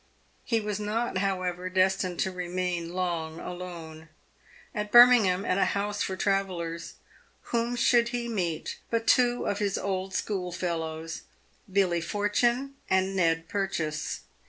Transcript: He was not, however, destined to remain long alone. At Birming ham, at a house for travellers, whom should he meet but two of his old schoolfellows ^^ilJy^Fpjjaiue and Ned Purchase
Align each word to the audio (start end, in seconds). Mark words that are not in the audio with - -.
He 0.43 0.59
was 0.59 0.79
not, 0.79 1.19
however, 1.19 1.69
destined 1.69 2.17
to 2.21 2.31
remain 2.31 2.93
long 2.95 3.39
alone. 3.39 4.09
At 4.73 4.91
Birming 4.91 5.25
ham, 5.25 5.45
at 5.45 5.59
a 5.59 5.63
house 5.77 6.01
for 6.01 6.15
travellers, 6.17 6.95
whom 7.53 7.75
should 7.75 8.07
he 8.07 8.27
meet 8.27 8.79
but 8.89 9.05
two 9.05 9.45
of 9.45 9.59
his 9.59 9.77
old 9.77 10.15
schoolfellows 10.15 11.21
^^ilJy^Fpjjaiue 11.71 12.71
and 12.89 13.15
Ned 13.15 13.47
Purchase 13.47 14.21